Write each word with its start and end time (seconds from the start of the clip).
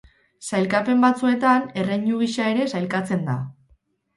Sailkapen 0.45 1.03
batzuetan 1.03 1.67
erreinu 1.83 2.17
gisa 2.25 2.49
ere 2.55 2.67
sailkatzen 2.75 3.23
da. 3.29 3.37